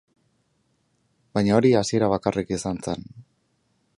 Baina 1.37 1.59
hori 1.59 1.73
hasiera 1.81 2.09
bakarrik 2.15 2.57
izan 2.59 2.83
zen. 2.89 3.09